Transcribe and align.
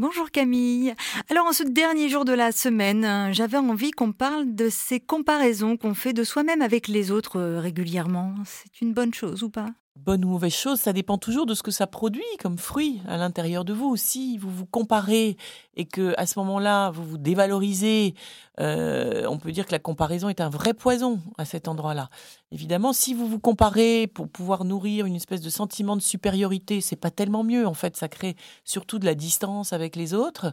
Bonjour 0.00 0.30
Camille. 0.30 0.94
Alors 1.28 1.44
en 1.44 1.52
ce 1.52 1.62
dernier 1.62 2.08
jour 2.08 2.24
de 2.24 2.32
la 2.32 2.52
semaine, 2.52 3.34
j'avais 3.34 3.58
envie 3.58 3.90
qu'on 3.90 4.12
parle 4.12 4.54
de 4.54 4.70
ces 4.70 4.98
comparaisons 4.98 5.76
qu'on 5.76 5.92
fait 5.92 6.14
de 6.14 6.24
soi-même 6.24 6.62
avec 6.62 6.88
les 6.88 7.10
autres 7.10 7.38
euh, 7.38 7.60
régulièrement. 7.60 8.32
C'est 8.46 8.80
une 8.80 8.94
bonne 8.94 9.12
chose 9.12 9.42
ou 9.42 9.50
pas? 9.50 9.68
Bonne 9.96 10.24
ou 10.24 10.28
mauvaise 10.28 10.54
chose, 10.54 10.80
ça 10.80 10.94
dépend 10.94 11.18
toujours 11.18 11.44
de 11.44 11.52
ce 11.52 11.62
que 11.62 11.70
ça 11.70 11.86
produit 11.86 12.22
comme 12.38 12.56
fruit 12.56 13.02
à 13.06 13.18
l'intérieur 13.18 13.66
de 13.66 13.74
vous. 13.74 13.94
Si 13.96 14.38
vous 14.38 14.48
vous 14.48 14.64
comparez 14.64 15.36
et 15.76 15.84
que 15.84 16.14
à 16.16 16.26
ce 16.26 16.38
moment-là 16.40 16.90
vous 16.90 17.04
vous 17.04 17.18
dévalorisez, 17.18 18.14
euh, 18.60 19.24
on 19.28 19.38
peut 19.38 19.52
dire 19.52 19.66
que 19.66 19.72
la 19.72 19.78
comparaison 19.78 20.28
est 20.28 20.40
un 20.40 20.50
vrai 20.50 20.74
poison 20.74 21.20
à 21.38 21.44
cet 21.44 21.68
endroit-là. 21.68 22.10
Évidemment, 22.52 22.92
si 22.92 23.14
vous 23.14 23.26
vous 23.26 23.38
comparez 23.38 24.06
pour 24.06 24.28
pouvoir 24.28 24.64
nourrir 24.64 25.06
une 25.06 25.16
espèce 25.16 25.40
de 25.40 25.50
sentiment 25.50 25.96
de 25.96 26.02
supériorité, 26.02 26.80
c'est 26.80 26.96
pas 26.96 27.10
tellement 27.10 27.44
mieux. 27.44 27.66
En 27.66 27.74
fait, 27.74 27.96
ça 27.96 28.08
crée 28.08 28.36
surtout 28.64 28.98
de 28.98 29.06
la 29.06 29.14
distance 29.14 29.72
avec 29.72 29.96
les 29.96 30.14
autres. 30.14 30.52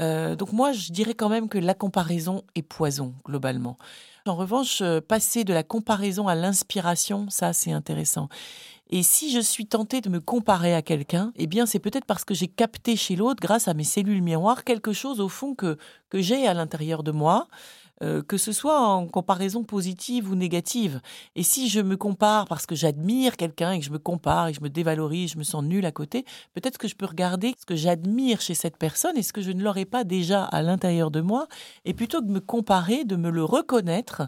Euh, 0.00 0.34
donc 0.34 0.52
moi, 0.52 0.72
je 0.72 0.90
dirais 0.92 1.14
quand 1.14 1.28
même 1.28 1.48
que 1.48 1.58
la 1.58 1.74
comparaison 1.74 2.42
est 2.54 2.62
poison 2.62 3.14
globalement. 3.24 3.78
En 4.26 4.34
revanche, 4.34 4.80
euh, 4.80 5.00
passer 5.00 5.44
de 5.44 5.52
la 5.52 5.62
comparaison 5.62 6.28
à 6.28 6.34
l'inspiration, 6.34 7.26
ça 7.28 7.52
c'est 7.52 7.72
intéressant. 7.72 8.28
Et 8.90 9.02
si 9.02 9.30
je 9.30 9.40
suis 9.40 9.66
tentée 9.66 10.00
de 10.00 10.08
me 10.08 10.20
comparer 10.20 10.74
à 10.74 10.82
quelqu'un, 10.82 11.32
eh 11.36 11.46
bien 11.46 11.66
c'est 11.66 11.78
peut-être 11.78 12.04
parce 12.04 12.24
que 12.24 12.34
j'ai 12.34 12.48
capté 12.48 12.96
chez 12.96 13.16
l'autre, 13.16 13.40
grâce 13.40 13.68
à 13.68 13.74
mes 13.74 13.84
cellules 13.84 14.22
miroirs, 14.22 14.64
quelque 14.64 14.92
chose 14.92 15.20
au 15.20 15.28
fond 15.28 15.54
que, 15.54 15.78
que 16.10 16.20
j'ai 16.20 16.46
à 16.46 16.54
l'intérieur 16.54 17.02
de 17.02 17.12
moi. 17.12 17.48
Euh, 18.02 18.22
que 18.22 18.36
ce 18.36 18.50
soit 18.50 18.80
en 18.80 19.06
comparaison 19.06 19.62
positive 19.62 20.28
ou 20.28 20.34
négative. 20.34 21.00
Et 21.36 21.44
si 21.44 21.68
je 21.68 21.80
me 21.80 21.96
compare 21.96 22.44
parce 22.46 22.66
que 22.66 22.74
j'admire 22.74 23.36
quelqu'un 23.36 23.70
et 23.70 23.78
que 23.78 23.84
je 23.84 23.92
me 23.92 24.00
compare 24.00 24.48
et 24.48 24.50
que 24.50 24.58
je 24.58 24.64
me 24.64 24.68
dévalorise, 24.68 25.34
je 25.34 25.38
me 25.38 25.44
sens 25.44 25.62
nul 25.62 25.86
à 25.86 25.92
côté, 25.92 26.24
peut-être 26.54 26.76
que 26.76 26.88
je 26.88 26.96
peux 26.96 27.06
regarder 27.06 27.54
ce 27.56 27.64
que 27.64 27.76
j'admire 27.76 28.40
chez 28.40 28.54
cette 28.54 28.78
personne 28.78 29.16
et 29.16 29.22
ce 29.22 29.32
que 29.32 29.42
je 29.42 29.52
ne 29.52 29.62
l'aurais 29.62 29.84
pas 29.84 30.02
déjà 30.02 30.42
à 30.42 30.60
l'intérieur 30.60 31.12
de 31.12 31.20
moi, 31.20 31.46
et 31.84 31.94
plutôt 31.94 32.20
que 32.20 32.26
de 32.26 32.32
me 32.32 32.40
comparer, 32.40 33.04
de 33.04 33.14
me 33.14 33.30
le 33.30 33.44
reconnaître 33.44 34.22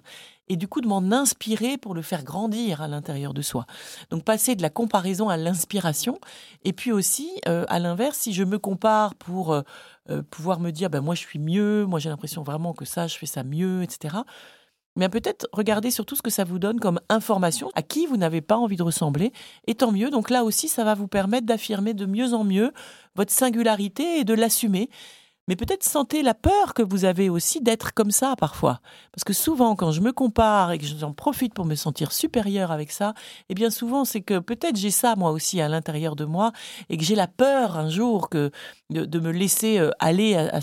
et 0.49 0.57
du 0.57 0.69
coup 0.69 0.81
de 0.81 0.87
m'en 0.87 1.13
inspirer 1.13 1.79
pour 1.79 1.95
le 1.95 2.03
faire 2.03 2.25
grandir 2.25 2.83
à 2.83 2.89
l'intérieur 2.89 3.35
de 3.35 3.43
soi. 3.43 3.67
Donc 4.11 4.25
passer 4.25 4.55
de 4.55 4.63
la 4.63 4.71
comparaison 4.71 5.29
à 5.29 5.37
l'inspiration, 5.37 6.19
et 6.65 6.73
puis 6.73 6.93
aussi, 6.93 7.31
euh, 7.49 7.65
à 7.69 7.79
l'inverse, 7.79 8.19
si 8.19 8.33
je 8.33 8.45
me 8.45 8.59
compare 8.59 9.15
pour 9.15 9.53
euh, 9.53 9.63
euh, 10.11 10.23
pouvoir 10.23 10.61
me 10.61 10.71
dire, 10.71 10.91
ben 10.91 11.01
moi 11.01 11.15
je 11.15 11.21
suis 11.21 11.39
mieux, 11.39 11.85
moi 11.87 11.99
j'ai 11.99 12.09
l'impression 12.09 12.43
vraiment 12.43 12.73
que 12.73 12.85
ça, 12.85 13.07
je 13.07 13.17
fais 13.17 13.27
ça 13.27 13.43
mieux, 13.43 13.83
etc. 13.83 14.17
Mais 14.99 15.11
peut-être 15.11 15.47
regarder 15.53 15.91
surtout 15.91 16.17
ce 16.17 16.23
que 16.23 16.31
ça 16.31 16.45
vous 16.45 16.59
donne 16.59 16.81
comme 16.81 17.01
information 17.11 17.71
à 17.75 17.83
qui 17.83 18.07
vous 18.07 18.17
n'avez 18.17 18.41
pas 18.41 18.57
envie 18.57 18.77
de 18.77 18.83
ressembler, 18.83 19.33
et 19.67 19.75
tant 19.75 19.93
mieux. 19.93 20.11
Donc 20.11 20.31
là 20.31 20.43
aussi, 20.45 20.69
ça 20.69 20.85
va 20.85 20.95
vous 20.95 21.09
permettre 21.09 21.47
d'affirmer 21.47 21.93
de 21.93 22.07
mieux 22.07 22.33
en 22.33 22.45
mieux 22.45 22.73
votre 23.15 23.33
singularité 23.33 24.21
et 24.21 24.25
de 24.25 24.35
l'assumer 24.35 24.89
mais 25.49 25.57
peut-être 25.57 25.85
sentez 25.85 26.23
la 26.23 26.35
peur 26.35 26.75
que 26.75 26.83
vous 26.83 27.05
avez 27.05 27.29
aussi 27.29 27.61
d'être 27.61 27.95
comme 27.95 28.11
ça 28.11 28.35
parfois. 28.37 28.81
Parce 29.13 29.25
que 29.25 29.33
souvent, 29.33 29.77
quand 29.77 29.93
je 29.93 30.01
me 30.01 30.13
compare 30.13 30.73
et 30.73 30.79
que 30.79 30.87
j'en 30.87 31.13
profite 31.13 31.55
pour 31.55 31.65
me 31.65 31.75
sentir 31.75 32.13
supérieur 32.13 32.73
avec 32.73 32.91
ça, 32.91 33.15
eh 33.49 33.55
bien 33.55 33.71
souvent, 33.71 34.05
c'est 34.05 34.23
que 34.23 34.39
peut-être 34.39 34.77
j'ai 34.77 34.91
ça 34.91 35.15
moi 35.17 35.31
aussi 35.31 35.61
à 35.61 35.69
l'intérieur 35.69 36.17
de 36.17 36.25
moi 36.25 36.53
et 36.89 36.97
que 36.97 37.05
j'ai 37.05 37.15
la 37.15 37.29
peur 37.29 37.77
un 37.77 37.89
jour 37.89 38.29
que 38.29 38.51
de, 38.91 39.21
me 39.21 39.31
laisser 39.31 39.79
euh, 39.79 39.91
aller 39.99 40.35
à, 40.35 40.61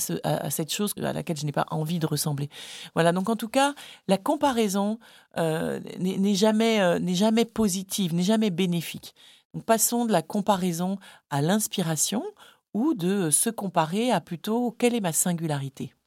cette 0.50 0.72
chose 0.72 0.94
à 1.02 1.14
laquelle 1.14 1.38
je 1.38 1.46
n'ai 1.46 1.52
pas 1.52 1.66
envie 1.72 2.00
de 2.00 2.06
ressembler. 2.06 2.50
Voilà, 2.94 3.12
donc 3.12 3.30
en 3.30 3.36
tout 3.36 3.50
cas, 3.50 3.74
la 4.08 4.18
comparaison 4.18 5.00
euh, 5.38 5.80
n'est 6.00 6.36
jamais, 6.36 6.82
euh, 6.82 7.00
n'est 7.00 7.16
jamais 7.16 7.46
positive, 7.46 8.14
n'est 8.14 8.24
jamais 8.24 8.50
bénéfique. 8.50 9.14
Donc 9.54 9.66
passons 9.66 10.06
de 10.06 10.12
la 10.12 10.22
comparaison 10.22 10.98
à 11.30 11.42
l'inspiration 11.42 12.24
ou 12.74 12.94
de 12.94 13.30
se 13.30 13.50
comparer 13.50 14.12
à 14.12 14.22
plutôt 14.22 14.72
quelle 14.72 14.96
est 14.96 15.02
ma 15.02 15.14
singularité? 15.14 15.94